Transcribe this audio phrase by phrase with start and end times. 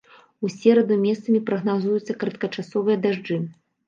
[0.45, 3.39] У сераду месцамі прагназуюцца кароткачасовыя дажджы.